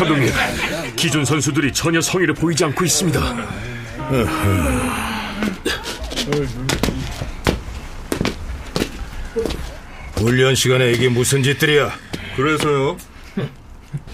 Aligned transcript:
감독님, 0.00 0.32
기존 0.96 1.26
선수들이 1.26 1.74
전혀 1.74 2.00
성의를 2.00 2.32
보이지 2.32 2.64
않고 2.64 2.86
있습니다. 2.86 3.20
훈련 10.16 10.54
시간에 10.54 10.90
이게 10.92 11.10
무슨 11.10 11.42
짓들이야? 11.42 11.92
그래서요? 12.34 12.96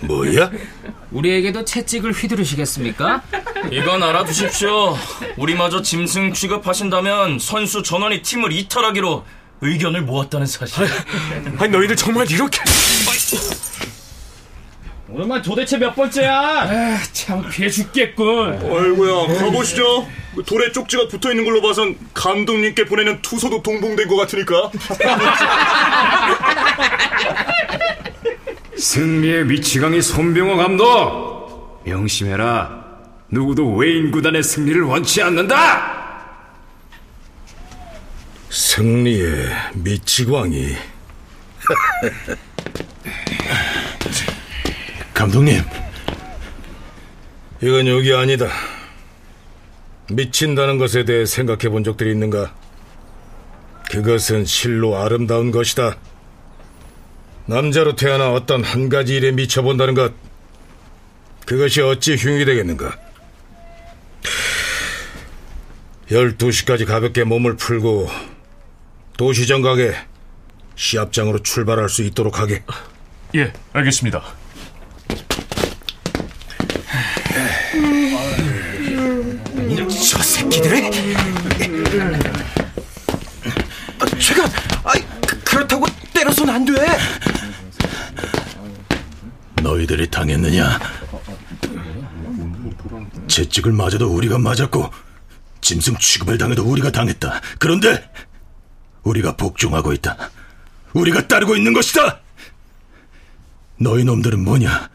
뭐야? 0.00 0.50
우리에게도 1.12 1.64
채찍을 1.64 2.10
휘두르시겠습니까? 2.10 3.22
이건 3.70 4.03
알아두십시오. 4.03 4.98
우리마저 5.36 5.82
짐승 5.82 6.32
취급하신다면 6.32 7.38
선수 7.38 7.84
전원이 7.84 8.22
팀을 8.22 8.50
이탈하기로 8.50 9.25
의견을 9.60 10.03
모았다는 10.03 10.47
사실. 10.47 10.84
아니, 11.58 11.69
너희들 11.70 11.94
정말 11.94 12.28
이렇게... 12.28 12.60
오늘만 15.08 15.40
도대체 15.40 15.78
몇 15.78 15.94
번째야? 15.94 16.98
창피해 17.12 17.70
죽겠군. 17.70 18.54
아이고야, 18.54 19.38
가보시죠. 19.38 20.08
돌에 20.44 20.72
쪽지가 20.72 21.06
붙어 21.08 21.30
있는 21.30 21.44
걸로 21.44 21.62
봐선 21.62 21.96
감독님께 22.12 22.86
보내는 22.86 23.22
투서도 23.22 23.62
동봉된 23.62 24.08
것 24.08 24.16
같으니까. 24.16 24.70
승리의 28.76 29.44
미치광이 29.46 30.02
손병호 30.02 30.56
감독! 30.56 31.80
명심해라. 31.84 32.84
누구도 33.30 33.74
외인 33.76 34.10
구단의 34.10 34.42
승리를 34.42 34.82
원치 34.82 35.22
않는다! 35.22 36.02
승리의 38.50 39.48
미치광이. 39.74 40.74
감독님, 45.17 45.62
이건 47.62 47.86
여기 47.86 48.12
아니다. 48.12 48.48
미친다는 50.12 50.77
것에 50.77 51.06
대해 51.06 51.25
생각해 51.25 51.70
본 51.70 51.83
적들이 51.84 52.11
있는가? 52.12 52.55
그것은 53.91 54.44
실로 54.44 54.98
아름다운 54.98 55.53
것이다. 55.53 55.97
남자로 57.47 57.97
태어나 57.97 58.31
어떤 58.31 58.62
한 58.62 58.91
가지 58.91 59.16
일에 59.16 59.32
미쳐본다는 59.32 59.94
것, 59.94 60.12
그것이 61.47 61.81
어찌 61.81 62.15
흉이 62.16 62.44
되겠는가? 62.44 62.99
12시까지 66.10 66.84
가볍게 66.84 67.25
몸을 67.25 67.56
풀고 67.56 68.10
도시정각에 69.16 69.94
시합장으로 70.75 71.43
출발할 71.43 71.88
수 71.88 72.03
있도록 72.03 72.38
하게. 72.38 72.62
예, 73.34 73.50
알겠습니다. 73.72 74.45
저 80.09 80.22
새끼들이? 80.22 80.87
아, 83.99 84.06
제가 84.19 84.49
아이, 84.84 85.03
그, 85.27 85.39
그렇다고 85.43 85.87
때려서는 86.12 86.55
안 86.55 86.65
돼. 86.65 86.72
너희들이 89.62 90.11
당했느냐? 90.11 90.78
채찍을 93.27 93.73
맞아도 93.73 94.09
우리가 94.15 94.38
맞았고 94.38 94.91
짐승 95.61 95.97
취급을 95.99 96.38
당해도 96.38 96.65
우리가 96.65 96.91
당했다. 96.91 97.41
그런데 97.59 98.11
우리가 99.03 99.37
복종하고 99.37 99.93
있다. 99.93 100.31
우리가 100.93 101.27
따르고 101.27 101.56
있는 101.56 101.73
것이다. 101.73 102.21
너희 103.78 104.05
놈들은 104.05 104.43
뭐냐? 104.44 104.88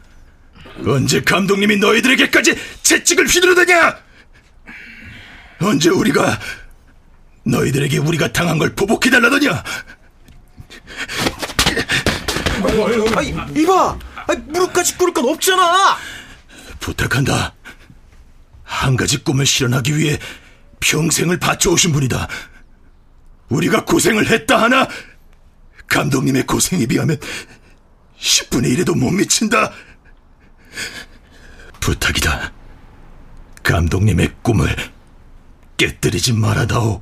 언제 0.85 1.21
감독님이 1.21 1.77
너희들에게까지 1.77 2.55
채찍을 2.81 3.27
휘두르더냐? 3.27 3.97
언제 5.59 5.89
우리가 5.89 6.39
너희들에게 7.43 7.97
우리가 7.99 8.31
당한 8.31 8.57
걸 8.57 8.73
보복해달라더냐? 8.75 9.63
아이, 13.15 13.33
이봐! 13.57 13.99
아이, 14.27 14.37
무릎까지 14.47 14.97
꿇을 14.97 15.13
건 15.13 15.29
없잖아! 15.29 15.97
부탁한다. 16.79 17.53
한 18.63 18.95
가지 18.95 19.23
꿈을 19.23 19.45
실현하기 19.45 19.97
위해 19.97 20.17
평생을 20.79 21.37
바쳐오신 21.37 21.91
분이다. 21.91 22.27
우리가 23.49 23.85
고생을 23.85 24.27
했다 24.27 24.61
하나 24.61 24.87
감독님의 25.87 26.47
고생에 26.47 26.85
비하면 26.85 27.17
10분의 28.19 28.77
1에도 28.77 28.97
못 28.97 29.11
미친다. 29.11 29.71
부탁이다. 31.79 32.51
감독님의 33.63 34.31
꿈을 34.41 34.75
깨뜨리지 35.77 36.33
말아다오. 36.33 37.01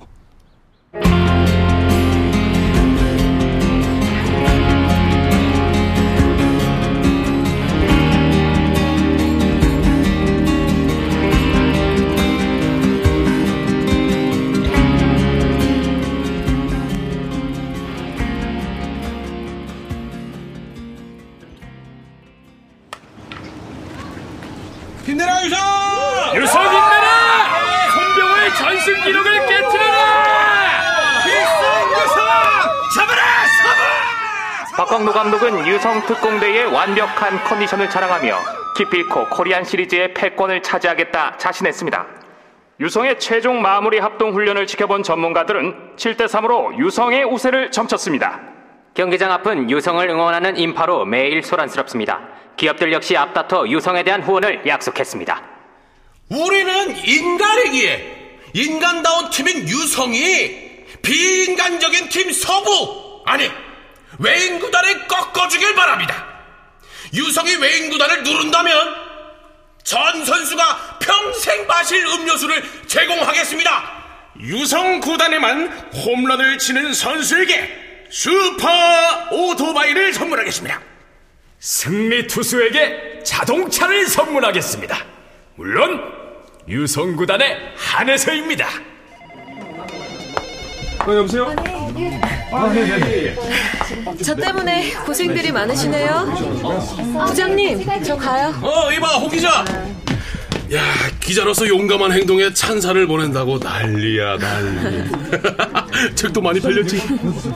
감독은 35.39 35.67
유성 35.67 36.05
특공대의 36.05 36.65
완벽한 36.65 37.43
컨디션을 37.45 37.89
자랑하며 37.89 38.37
기필코 38.75 39.29
코리안 39.29 39.63
시리즈의 39.63 40.13
패권을 40.13 40.61
차지하겠다 40.61 41.37
자신했습니다. 41.37 42.05
유성의 42.79 43.19
최종 43.19 43.61
마무리 43.61 43.99
합동 43.99 44.33
훈련을 44.33 44.67
지켜본 44.67 45.03
전문가들은 45.03 45.95
7대3으로 45.95 46.77
유성의 46.77 47.23
우세를 47.25 47.71
점쳤습니다. 47.71 48.41
경기장 48.93 49.31
앞은 49.31 49.69
유성을 49.69 50.07
응원하는 50.09 50.57
인파로 50.57 51.05
매일 51.05 51.41
소란스럽습니다. 51.41 52.19
기업들 52.57 52.91
역시 52.91 53.15
앞다퉈 53.15 53.67
유성에 53.69 54.03
대한 54.03 54.21
후원을 54.21 54.67
약속했습니다. 54.67 55.41
우리는 56.31 56.95
인간이기에 57.05 58.39
인간다운 58.53 59.29
팀인 59.29 59.67
유성이 59.67 60.85
비인간적인 61.01 62.09
팀 62.09 62.31
서부 62.31 63.21
아니 63.25 63.49
외인 64.17 64.59
구단을 64.59 65.07
꺾어주길 65.07 65.75
바랍니다. 65.75 66.25
유성이 67.13 67.55
외인 67.55 67.89
구단을 67.89 68.23
누른다면 68.23 68.95
전 69.83 70.25
선수가 70.25 70.99
평생 70.99 71.65
마실 71.67 72.05
음료수를 72.05 72.87
제공하겠습니다. 72.87 73.99
유성 74.39 74.99
구단에만 74.99 75.67
홈런을 75.93 76.57
치는 76.57 76.93
선수에게 76.93 78.07
슈퍼 78.09 78.67
오토바이를 79.31 80.13
선물하겠습니다. 80.13 80.81
승리 81.59 82.27
투수에게 82.27 83.21
자동차를 83.23 84.07
선물하겠습니다. 84.07 84.97
물론 85.55 86.01
유성 86.67 87.15
구단의 87.15 87.73
한해서입니다. 87.75 88.67
어, 91.05 91.15
여보세요? 91.15 91.78
저 94.23 94.35
때문에 94.35 94.91
고생들이 95.05 95.51
많으시네요. 95.51 96.33
부장님, 97.27 97.85
저 98.03 98.15
가요. 98.15 98.53
어, 98.61 98.91
이봐, 98.91 99.07
홍 99.17 99.29
기자. 99.29 99.63
야, 100.71 100.83
기자로서 101.19 101.67
용감한 101.67 102.11
행동에 102.11 102.53
찬사를 102.53 103.07
보낸다고 103.07 103.57
난리야 103.57 104.37
난리. 104.37 105.09
책도 106.15 106.41
많이 106.41 106.59
팔렸지. 106.59 107.01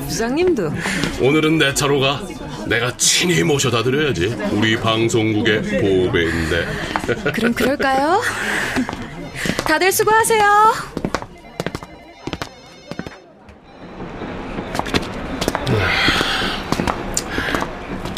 부장님도 0.07 0.74
오늘은 1.22 1.60
내 1.60 1.74
차로 1.74 2.00
가. 2.00 2.22
내가 2.68 2.96
친히 2.98 3.44
모셔다 3.44 3.84
드려야지. 3.84 4.36
우리 4.51 4.75
방송국의 4.78 5.62
보배인데. 5.62 6.68
그럼 7.34 7.54
그럴까요? 7.54 8.22
다들 9.66 9.92
수고하세요. 9.92 10.93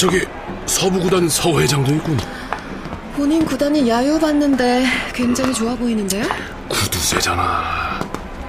저기 0.05 0.21
서부구단 0.67 1.27
서 1.27 1.59
회장도 1.59 1.95
있군. 1.95 2.15
본인 3.15 3.43
구단이 3.43 3.89
야유받는데 3.89 4.85
굉장히 5.15 5.51
좋아 5.51 5.75
보이는데요? 5.75 6.23
구두쇠잖아. 6.69 7.99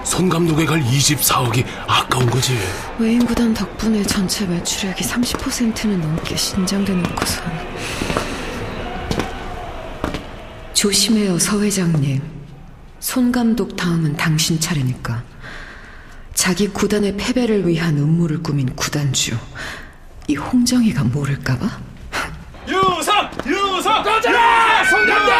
손 0.05 0.29
감독에 0.29 0.67
갈 0.67 0.83
24억이 0.83 1.65
아까운 1.87 2.27
거지. 2.27 2.59
외인 2.99 3.25
구단 3.25 3.55
덕분에 3.55 4.03
전체 4.03 4.45
매출액이 4.45 5.03
30%는 5.03 5.99
넘게 5.99 6.37
신장돼 6.37 6.93
놓고선 6.93 7.45
조심해요 10.75 11.39
서 11.39 11.63
회장님 11.63 12.21
손 13.01 13.33
감독 13.33 13.77
다음은 13.77 14.19
당신 14.19 14.61
차례니까 14.61 15.25
자기 16.35 16.69
구단의 16.69 17.17
패배를 17.17 17.67
위한 17.67 17.97
음모를 17.97 18.43
꾸민 18.43 18.77
구단주 18.77 19.39
이 20.29 20.35
홍정이가 20.35 21.05
모를까봐? 21.05 21.67
유성! 22.67 23.31
유성! 23.47 24.03
꺼져라! 24.03 24.85
송감독! 24.85 25.33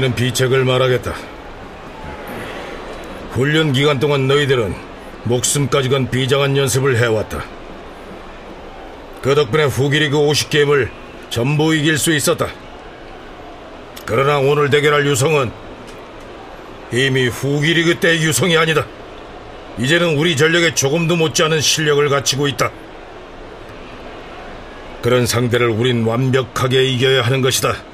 이기는 0.00 0.14
비책을 0.14 0.64
말하겠다. 0.64 1.14
훈련 3.32 3.72
기간 3.72 4.00
동안 4.00 4.26
너희들은 4.26 4.74
목숨까지 5.24 5.90
건 5.90 6.10
비장한 6.10 6.56
연습을 6.56 6.96
해왔다. 6.96 7.44
그 9.20 9.34
덕분에 9.34 9.64
후기리그 9.64 10.16
50게임을 10.16 10.88
전부 11.28 11.74
이길 11.74 11.98
수 11.98 12.12
있었다. 12.12 12.48
그러나 14.06 14.38
오늘 14.38 14.70
대결할 14.70 15.06
유성은 15.06 15.52
이미 16.92 17.28
후기리그 17.28 18.00
때 18.00 18.18
유성이 18.18 18.56
아니다. 18.56 18.86
이제는 19.78 20.16
우리 20.16 20.34
전력에 20.34 20.74
조금도 20.74 21.16
못지않은 21.16 21.60
실력을 21.60 22.08
갖추고 22.08 22.48
있다. 22.48 22.70
그런 25.02 25.26
상대를 25.26 25.68
우린 25.68 26.04
완벽하게 26.04 26.84
이겨야 26.84 27.22
하는 27.22 27.42
것이다. 27.42 27.89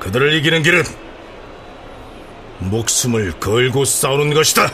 그들을 0.00 0.32
이기는 0.32 0.62
길은 0.62 0.82
목숨을 2.58 3.32
걸고 3.38 3.84
싸우는 3.84 4.34
것이다. 4.34 4.70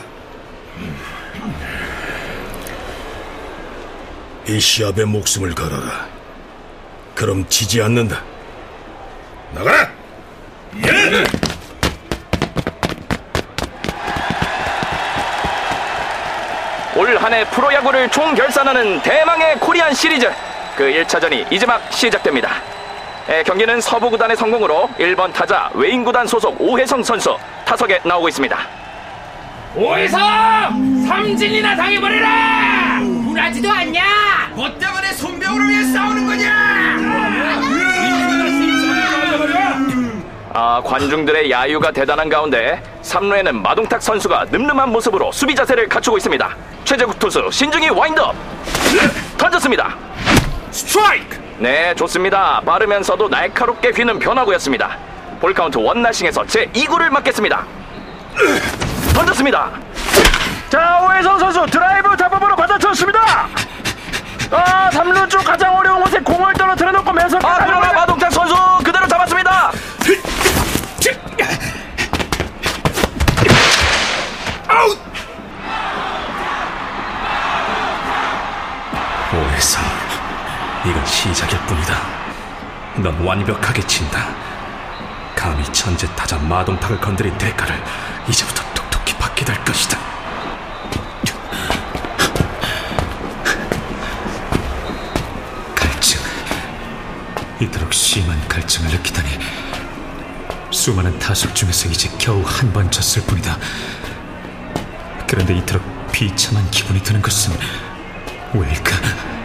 이 4.47 4.59
시합에 4.59 5.03
목숨을 5.03 5.53
걸어라. 5.53 6.07
그럼 7.13 7.47
지지 7.49 7.81
않는다. 7.81 8.23
나가라! 9.51 9.91
예! 10.85 11.25
올 16.95 17.15
한해 17.17 17.47
프로야구를 17.51 18.09
총결산하는 18.09 19.01
대망의 19.01 19.59
코리안 19.59 19.93
시리즈 19.93 20.31
그 20.75 20.85
1차전이 20.85 21.51
이제 21.51 21.65
막 21.65 21.91
시작됩니다. 21.91 22.76
에, 23.29 23.43
경기는 23.43 23.81
서부구단의 23.81 24.37
성공으로 24.37 24.89
1번 24.97 25.33
타자 25.33 25.69
외인구단 25.73 26.27
소속 26.27 26.59
오혜성 26.61 27.03
선수 27.03 27.35
타석에 27.65 27.99
나오고 28.03 28.29
있습니다. 28.29 28.57
오해성! 29.75 30.19
삼진이나 31.07 31.75
당해버리라! 31.75 32.99
굴하지도 33.27 33.69
않냐? 33.69 34.03
뭐 34.55 34.69
때문에 34.79 35.11
손병우를 35.13 35.69
위해 35.69 35.83
싸우는 35.83 36.25
거냐? 36.25 36.77
아, 40.53 40.81
관중들의 40.83 41.51
야유가 41.51 41.91
대단한 41.91 42.29
가운데 42.29 42.81
3루에는 43.03 43.51
마동탁 43.51 44.01
선수가 44.01 44.45
늠름한 44.51 44.89
모습으로 44.91 45.31
수비 45.31 45.53
자세를 45.53 45.87
갖추고 45.87 46.17
있습니다. 46.17 46.55
최재국 46.85 47.19
투수 47.19 47.47
신중히 47.51 47.89
와인드업 47.89 48.33
던졌습니다. 49.37 49.95
스트라이크! 50.71 51.46
네, 51.59 51.93
좋습니다. 51.95 52.61
빠르면서도 52.65 53.29
날카롭게 53.29 53.89
휘는 53.89 54.19
변화구였습니다. 54.19 54.97
볼 55.39 55.53
카운트 55.53 55.77
one 55.77 55.92
nothing에서 55.92 56.45
제 56.45 56.65
2구를 56.67 57.09
맞겠습니다. 57.09 57.65
던졌습니다. 59.13 59.71
자, 60.69 61.01
오혜성 61.03 61.39
선수 61.39 61.65
드라이브 61.65 62.15
잡음으로 62.15 62.55
받아쳤습니다. 62.55 63.47
아, 64.51 64.89
3루 64.91 65.29
쪽 65.29 65.43
가장 65.43 65.75
어려운 65.75 66.01
곳에 66.01 66.19
공을 66.19 66.53
떨어뜨려 66.53 66.91
놓고 66.91 67.11
매섭게 67.11 67.47
아, 67.47 67.65
그러나. 67.65 67.93
마동탁 67.93 68.31
선수 68.31 68.55
그대로 68.83 69.07
잡았습니다. 69.07 69.71
오해 74.69 75.06
이건 80.87 81.05
시작일 81.05 81.59
뿐이다. 81.65 82.01
넌 82.95 83.19
완벽하게 83.19 83.85
친다. 83.87 84.33
감히 85.35 85.61
천재 85.73 86.07
타자 86.15 86.37
마동탁을 86.37 87.01
건드린 87.01 87.37
대가를 87.37 87.83
이제부터 88.29 88.63
톡톡히 88.73 89.13
받게 89.17 89.43
될 89.43 89.61
것이다. 89.65 89.97
갈증. 95.75 96.21
이토록 97.59 97.93
심한 97.93 98.47
갈증을 98.47 98.89
느끼다니. 98.89 99.29
수많은 100.71 101.19
타석 101.19 101.53
중에서 101.53 101.89
이제 101.89 102.09
겨우 102.17 102.41
한번 102.45 102.89
졌을 102.89 103.21
뿐이다. 103.23 103.57
그런데 105.27 105.53
이토록 105.57 105.83
비참한 106.13 106.69
기분이 106.71 107.03
드는 107.03 107.21
것은 107.21 107.53
왜일까? 108.53 109.36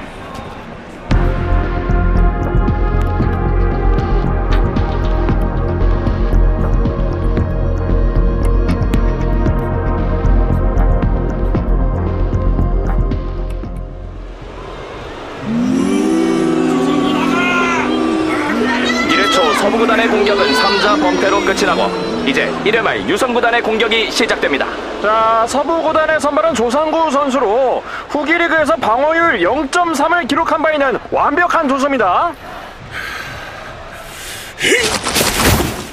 3자 21.23 21.31
범퇴로 21.33 21.41
끝이 21.45 21.63
나고 21.65 21.89
이제 22.27 22.51
1회 22.65 22.81
말 22.83 23.09
유성구단의 23.09 23.63
공격이 23.63 24.11
시작됩니다. 24.11 24.67
자, 25.01 25.45
서부구단의 25.49 26.21
선발은 26.21 26.55
조상구 26.55 27.11
선수로 27.11 27.83
후기 28.09 28.33
리그에서 28.33 28.77
방어율 28.77 29.41
0.3을 29.41 30.27
기록한 30.29 30.61
바 30.63 30.73
있는 30.73 30.99
완벽한 31.11 31.69
투수입니다. 31.69 32.33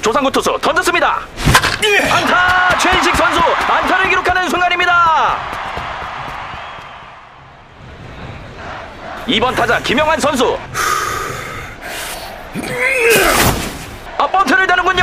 조상구 0.02 0.30
투수 0.30 0.58
던졌습니다. 0.60 1.20
안타! 2.10 2.78
최인식 2.78 3.14
선수 3.14 3.40
안타를 3.68 4.10
기록하는 4.10 4.48
순간입니다. 4.48 5.36
2번 9.26 9.54
타자 9.54 9.78
김영환 9.80 10.18
선수 10.18 10.58
아 14.20 14.26
번트를 14.26 14.66
대는군요. 14.66 15.02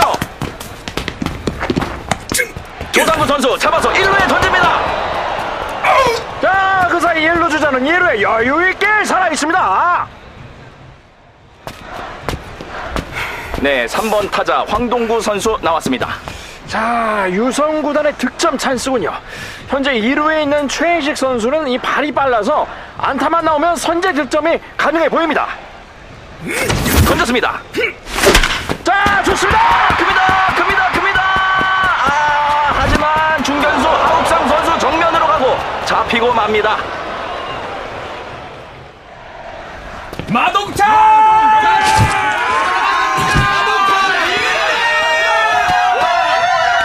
조상구 2.91 3.25
선수 3.25 3.57
잡아서 3.57 3.89
1루에 3.89 4.27
던집니다. 4.27 4.79
자, 6.39 6.87
그 6.91 6.99
사이 6.99 7.23
1루 7.23 7.49
주자는 7.49 7.83
1루에 7.83 8.21
여유있게 8.21 9.05
살아있습니다. 9.05 10.07
네, 13.59 13.87
3번 13.87 14.29
타자 14.29 14.63
황동구 14.67 15.19
선수 15.19 15.57
나왔습니다. 15.63 16.09
자, 16.67 17.25
유성 17.31 17.81
구단의 17.81 18.13
득점 18.19 18.55
찬스군요. 18.55 19.11
현재 19.67 19.93
2루에 19.93 20.43
있는 20.43 20.67
최인식 20.67 21.17
선수는 21.17 21.67
이 21.69 21.79
발이 21.79 22.11
빨라서 22.11 22.67
안타만 22.99 23.43
나오면 23.45 23.77
선제 23.77 24.13
득점이 24.13 24.59
가능해 24.77 25.09
보입니다. 25.09 25.47
던졌습니다. 27.07 27.59
자, 28.87 29.21
좋습니다. 29.21 29.59
큽니다, 29.97 30.55
큽니다, 30.55 30.91
큽니다. 30.93 31.21
아, 31.21 32.71
하지만 32.73 33.43
중견수 33.43 33.85
하욱상 33.85 34.47
선수 34.47 34.79
정면으로 34.79 35.27
가고 35.27 35.57
잡히고 35.83 36.31
맙니다. 36.31 36.77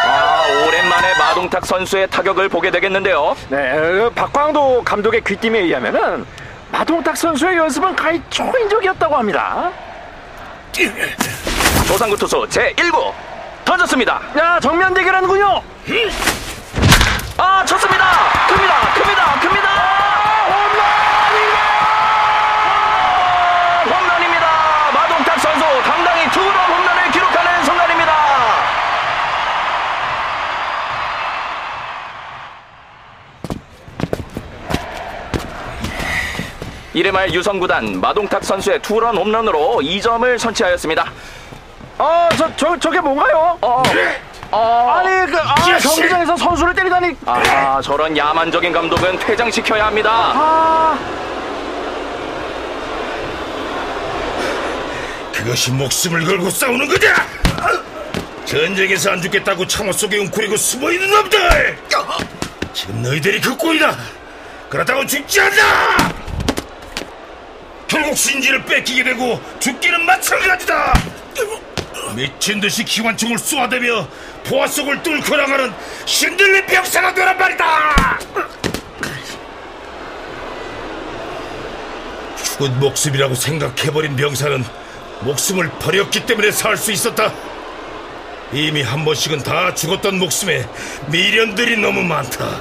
아, 0.05 0.45
오랜만에 0.67 1.15
마동탁 1.17 1.65
선수의 1.65 2.11
타격을 2.11 2.49
보게 2.49 2.73
되겠는데요. 2.73 3.37
네, 3.49 4.11
박광도 4.17 4.83
감독의 4.83 5.23
귀띔에 5.23 5.61
의하면은 5.61 6.27
마동탁 6.73 7.17
선수의 7.17 7.59
연습은 7.59 7.95
가히 7.95 8.21
초인적이었다고 8.29 9.15
합니다. 9.15 9.71
조상구 11.87 12.17
투수 12.17 12.47
제1구 12.49 13.13
던졌습니다. 13.65 14.21
야, 14.39 14.59
정면 14.61 14.93
대결하는군요. 14.95 15.63
아, 17.37 17.65
쳤습니다. 17.65 18.05
큽니다, 18.49 18.95
큽니다, 18.95 19.41
큽니다. 19.41 19.69
홈런입니다. 20.49 21.59
홈런입니다. 23.85 24.47
마동탁 24.95 25.41
선수 25.41 25.65
당당히 25.85 26.31
투런 26.31 26.55
홈런을 26.55 27.11
기록하는 27.13 27.65
순간입니다. 27.65 28.13
이름할 36.95 37.33
유성구단 37.33 38.01
마동탁 38.01 38.45
선수의 38.45 38.81
투런 38.83 39.17
홈런으로 39.17 39.81
2점을 39.83 40.39
선취하였습니다. 40.39 41.11
어, 42.03 42.29
저, 42.37 42.51
저, 42.57 42.77
저게 42.81 43.01
뭔가요? 43.01 43.57
어, 43.61 43.81
아니, 44.51 45.31
그, 45.31 45.39
아, 45.39 45.55
경기장에서 45.79 46.37
선수를 46.37 46.75
때리다니. 46.75 47.17
아, 47.25 47.81
저런 47.81 48.17
야만적인 48.17 48.73
감독은 48.73 49.21
퇴장시켜야 49.21 49.87
합니다. 49.87 50.11
아, 50.13 50.99
그것이 55.33 55.71
목숨을 55.71 56.25
걸고 56.25 56.51
싸우는 56.51 56.89
거냐? 56.89 57.15
전쟁에서 58.47 59.13
안 59.13 59.23
죽겠다고 59.23 59.65
창호 59.69 59.93
속에 59.93 60.19
웅크리고 60.19 60.57
숨어있는 60.57 61.09
놈들! 61.09 61.79
지금 62.75 63.01
너희들이 63.03 63.41
그 63.41 63.57
꼴이다! 63.57 63.97
그렇다고 64.69 65.07
죽지 65.07 65.41
않나! 65.41 66.13
결국 67.87 68.17
신지를 68.17 68.65
뺏기게 68.65 69.05
되고 69.05 69.41
죽기는 69.61 70.05
마찬가지다! 70.05 70.95
미친 72.15 72.61
듯이 72.61 72.85
기관총을 72.85 73.39
쏘아대며 73.39 74.09
포화 74.45 74.67
속을 74.67 75.03
뚫고 75.03 75.37
나가는 75.37 75.73
신들린 76.05 76.67
병사가 76.67 77.15
되란 77.15 77.39
말이다! 77.39 78.19
죽은 82.45 82.79
목숨이라고 82.81 83.35
생각해버린 83.35 84.17
병사는 84.17 84.65
목숨을 85.21 85.71
버렸기 85.81 86.27
때문에 86.27 86.51
살 86.51 86.77
수 86.77 86.93
있었다. 86.93 87.33
이미 88.53 88.83
한 88.83 89.05
번씩은 89.05 89.39
다 89.43 89.75
죽었던 89.75 90.19
목숨에 90.19 90.69
미련들이 91.07 91.79
너무 91.79 92.03
많다. 92.03 92.61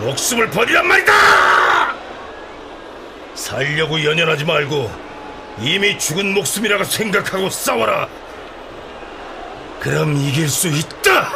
목숨을 0.00 0.50
버리란 0.50 0.86
말이다! 0.86 1.12
살려고 3.34 4.02
연연하지 4.02 4.44
말고 4.44 4.90
이미 5.60 5.96
죽은 5.98 6.34
목숨이라고 6.34 6.84
생각하고 6.84 7.48
싸워라. 7.50 8.08
그럼 9.80 10.16
이길 10.16 10.48
수 10.48 10.68
있다! 10.68 11.32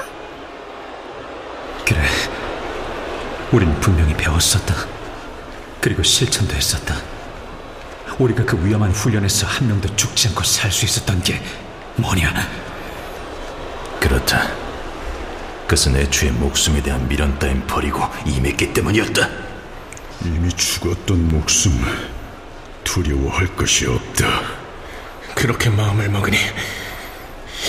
그래. 1.86 2.00
우린 3.52 3.72
분명히 3.80 4.14
배웠었다. 4.14 4.74
그리고 5.80 6.02
실천도 6.02 6.54
했었다. 6.54 6.96
우리가 8.18 8.44
그 8.44 8.64
위험한 8.64 8.90
훈련에서 8.92 9.46
한 9.46 9.68
명도 9.68 9.94
죽지 9.96 10.28
않고 10.28 10.42
살 10.44 10.70
수 10.70 10.84
있었던 10.84 11.22
게 11.22 11.42
뭐냐? 11.96 12.32
그렇다. 14.00 14.48
그것은 15.62 15.96
애초에 15.96 16.30
목숨에 16.32 16.82
대한 16.82 17.06
미련 17.08 17.38
따윈 17.38 17.66
버리고 17.66 18.00
임했기 18.26 18.72
때문이었다. 18.74 19.28
이미 20.24 20.52
죽었던 20.52 21.28
목숨 21.28 21.72
두려워할 22.84 23.46
것이 23.56 23.86
없다. 23.86 24.26
그렇게 25.34 25.70
마음을 25.70 26.08
먹으니 26.10 26.36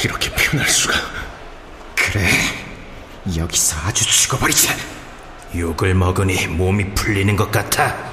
이렇게 0.04 0.30
편할 0.32 0.68
수가. 0.68 0.94
그래. 1.96 2.30
여기서 3.38 3.78
아주 3.86 4.06
죽어버리자. 4.06 4.76
욕을 5.56 5.94
먹으니 5.96 6.48
몸이 6.48 6.94
풀리는 6.94 7.36
것 7.36 7.52
같아. 7.52 8.13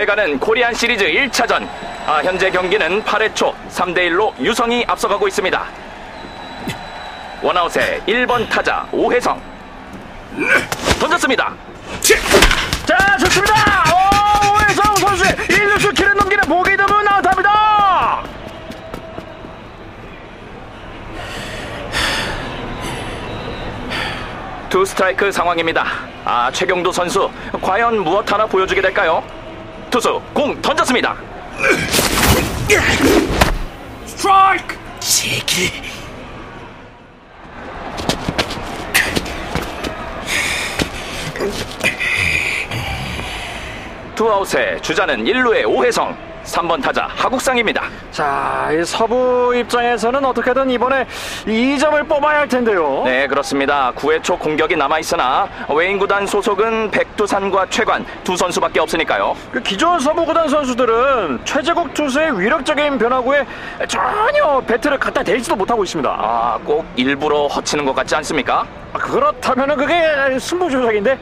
더해가는 0.00 0.38
Korean 0.38 0.72
시리즈 0.72 1.04
1차전. 1.04 1.68
아, 2.06 2.20
현재 2.22 2.50
경기는 2.50 3.02
8회 3.02 3.34
초 3.34 3.54
3대1로 3.70 4.32
유성이 4.40 4.84
앞서가고 4.86 5.26
있습니다. 5.28 5.64
원아웃에 7.42 8.00
1번 8.06 8.48
타자 8.48 8.86
오혜성. 8.92 9.40
던졌습니다. 10.98 11.52
자, 12.86 13.16
좋습니다. 13.18 13.54
오, 13.92 14.54
오혜성 14.54 14.96
선수의 14.96 15.32
1루수 15.32 15.94
키를 15.94 16.14
넘기는 16.14 16.44
보기 16.44 16.76
드문 16.76 17.06
안타입니다. 17.06 18.22
투 24.70 24.84
스트라이크 24.84 25.32
상황입니다. 25.32 25.84
아, 26.24 26.50
최경도 26.52 26.92
선수 26.92 27.28
과연 27.60 27.98
무엇 27.98 28.30
하나 28.32 28.46
보여주게 28.46 28.80
될까요? 28.80 29.22
투수 29.90 30.22
공 30.32 30.60
던졌습니다. 30.62 31.16
스트라이크! 34.06 34.78
제길. 35.00 35.70
투아웃에 44.14 44.78
주자는 44.82 45.24
1루의 45.24 45.66
오혜성, 45.66 46.16
3번 46.50 46.82
타자 46.82 47.08
하국상입니다. 47.14 47.84
자, 48.10 48.68
이 48.72 48.84
서부 48.84 49.54
입장에서는 49.56 50.24
어떻게든 50.24 50.70
이번에 50.70 51.06
2점을 51.46 52.08
뽑아야 52.08 52.40
할 52.40 52.48
텐데요. 52.48 53.02
네, 53.04 53.26
그렇습니다. 53.26 53.92
9회 53.96 54.22
초 54.22 54.36
공격이 54.36 54.76
남아있으나 54.76 55.48
웨인 55.70 55.98
구단 55.98 56.26
소속은 56.26 56.90
백두산과 56.90 57.66
최관 57.70 58.04
두 58.24 58.36
선수밖에 58.36 58.80
없으니까요. 58.80 59.36
그 59.52 59.62
기존 59.62 59.98
서부구단 60.00 60.48
선수들은 60.48 61.40
최재국 61.44 61.94
투수의 61.94 62.38
위력적인 62.40 62.98
변화구에 62.98 63.46
전혀 63.88 64.60
배트를 64.66 64.98
갖다 64.98 65.22
대지도 65.22 65.56
못하고 65.56 65.84
있습니다. 65.84 66.10
아, 66.10 66.58
꼭 66.64 66.84
일부러 66.96 67.46
허치는 67.46 67.84
것 67.84 67.94
같지 67.94 68.14
않습니까? 68.16 68.66
아, 68.92 68.98
그렇다면 68.98 69.76
그게 69.76 70.38
승부조작인데 70.38 71.18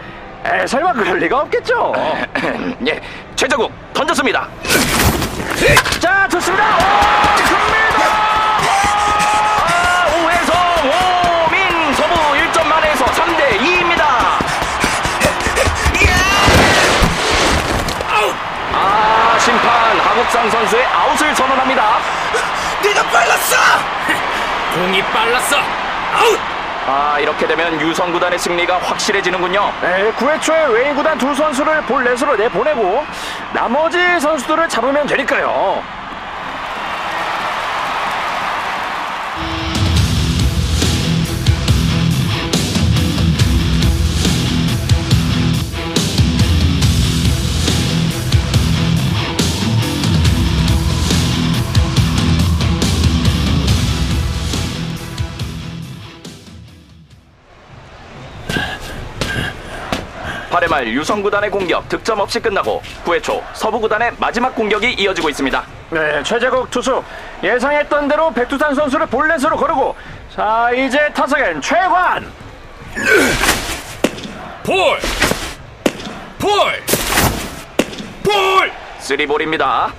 에, 0.46 0.66
설마 0.66 0.92
그럴 0.92 1.18
리가 1.18 1.40
없겠죠. 1.40 1.92
예, 2.86 3.00
최재국 3.36 3.72
던졌습니다. 3.92 4.48
자, 6.00 6.26
좋습니다. 6.28 6.64
오, 6.64 6.78
금메달! 7.48 8.08
아, 9.60 10.06
오해성, 10.24 10.56
오민, 11.46 11.94
서부 11.94 12.14
1점 12.34 12.66
만에서 12.66 13.04
3대 13.06 13.58
2입니다. 13.58 14.02
아, 18.72 19.38
심판 19.40 19.98
하국상 20.00 20.50
선수의 20.50 20.84
아웃을 20.86 21.34
선언합니다. 21.34 21.98
네가 22.82 23.02
빨랐어! 23.04 23.56
공이 24.74 25.02
빨랐어! 25.04 25.56
아웃! 26.14 26.38
아 26.90 27.18
이렇게 27.20 27.46
되면 27.46 27.78
유성 27.82 28.12
구단의 28.12 28.38
승리가 28.38 28.78
확실해지는군요. 28.78 29.72
네, 29.82 30.10
9회 30.12 30.40
초에 30.40 30.66
외인 30.68 30.94
구단 30.94 31.18
두 31.18 31.34
선수를 31.34 31.82
볼넷으로 31.82 32.34
내보내고 32.36 33.04
나머지 33.52 33.98
선수들을 34.20 34.68
잡으면 34.68 35.06
되니까요. 35.06 35.97
팔회말 60.68 60.88
유성 60.88 61.22
구단의 61.22 61.50
공격 61.50 61.88
득점 61.88 62.20
없이 62.20 62.38
끝나고 62.38 62.82
9회 63.04 63.22
초 63.22 63.42
서부 63.54 63.80
구단의 63.80 64.12
마지막 64.18 64.54
공격이 64.54 64.92
이어지고 64.92 65.28
있습니다. 65.30 65.64
네, 65.90 66.22
최재국 66.22 66.70
투수 66.70 67.02
예상했던 67.42 68.06
대로 68.06 68.30
백두산 68.30 68.74
선수를 68.74 69.06
볼넷으로 69.06 69.56
거르고 69.56 69.96
자 70.34 70.70
이제 70.72 71.10
타석엔 71.12 71.60
최관 71.60 72.30
볼! 74.62 74.98
볼! 76.38 76.50
볼! 78.22 78.72
쓰리볼입니다. 79.00 79.92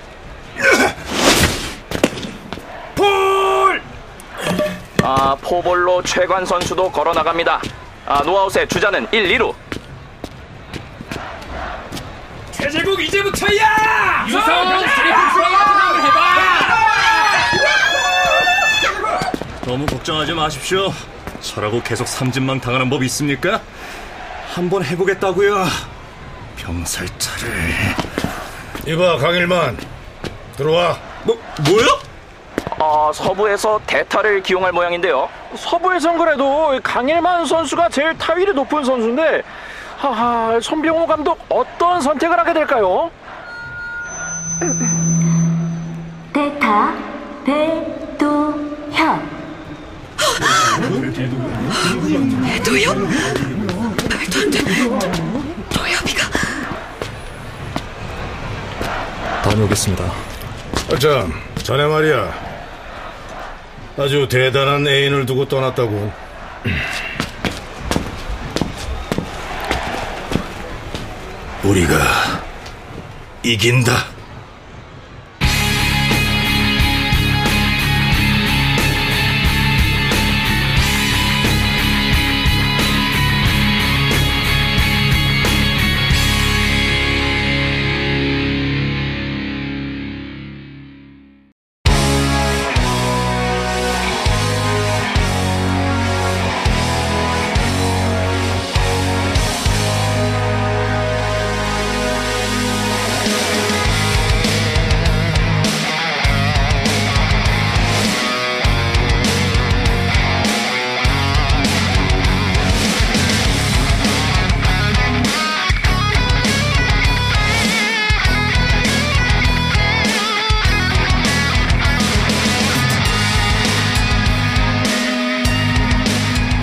볼! 2.94 3.82
아 5.02 5.36
포볼로 5.42 6.02
최관 6.02 6.46
선수도 6.46 6.90
걸어 6.90 7.12
나갑니다. 7.12 7.60
아 8.06 8.22
노아웃의 8.22 8.68
주자는 8.68 9.08
1, 9.10 9.38
2루 9.38 9.54
최재국 12.70 13.02
이제부터야! 13.02 14.26
유성 14.28 14.42
플레이 14.44 15.12
해봐. 18.94 19.20
너무 19.62 19.84
걱정하지 19.86 20.32
마십시오. 20.34 20.92
저라고 21.40 21.82
계속 21.82 22.06
삼진망 22.06 22.60
당하는 22.60 22.88
법 22.88 23.02
있습니까? 23.02 23.60
한번 24.54 24.84
해보겠다고요. 24.84 25.64
병살차를. 26.58 27.52
이봐 28.86 29.16
강일만 29.16 29.76
들어와. 30.56 30.96
뭐 31.24 31.36
뭐요? 31.68 31.86
어, 32.78 33.10
서부에서 33.12 33.80
대타를 33.84 34.44
기용할 34.44 34.70
모양인데요. 34.70 35.28
서부에선 35.56 36.18
그래도 36.18 36.78
강일만 36.84 37.46
선수가 37.46 37.88
제일 37.88 38.16
타율이 38.16 38.52
높은 38.52 38.84
선수인데 38.84 39.42
하하 40.00 40.58
손병호 40.60 41.06
감독 41.06 41.38
어떤 41.50 42.00
선택을 42.00 42.38
하게 42.38 42.54
될까요? 42.54 43.10
대타 46.32 46.94
배도현 47.44 48.80
배도엽? 52.42 52.96
말도 52.96 54.40
안 54.40 54.50
돼. 54.50 54.58
도엽이가 55.68 56.30
다녀오겠습니다. 59.44 60.04
참, 60.98 61.32
자네 61.62 61.84
말이야. 61.86 62.32
아주 63.98 64.26
대단한 64.30 64.86
애인을 64.88 65.26
두고 65.26 65.46
떠났다고. 65.46 66.10
우리가 71.64 71.98
이긴다. 73.42 74.19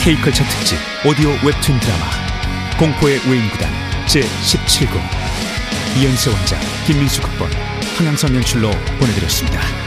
K컬처 0.07 0.41
특집 0.45 0.77
오디오 1.05 1.31
웹툰 1.45 1.81
드라마 1.81 2.05
공포의 2.79 3.19
외인구단 3.29 3.69
제17구 4.05 4.97
이연세 5.97 6.29
원작 6.29 6.61
김민수 6.85 7.21
극본 7.21 7.51
황양선 7.97 8.33
연출로 8.35 8.71
보내드렸습니다. 8.99 9.86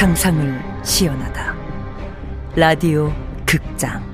상상을 0.00 0.58
시연하다. 0.82 1.54
라디오 2.56 3.12
극장 3.44 4.09